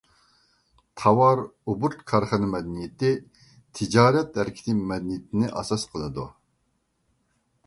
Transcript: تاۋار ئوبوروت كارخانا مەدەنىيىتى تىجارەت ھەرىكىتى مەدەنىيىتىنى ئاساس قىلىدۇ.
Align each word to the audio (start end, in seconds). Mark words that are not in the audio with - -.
تاۋار 1.01 1.41
ئوبوروت 1.41 2.01
كارخانا 2.13 2.49
مەدەنىيىتى 2.55 3.11
تىجارەت 3.81 4.41
ھەرىكىتى 4.43 4.77
مەدەنىيىتىنى 4.83 5.53
ئاساس 5.61 5.87
قىلىدۇ. 5.95 6.29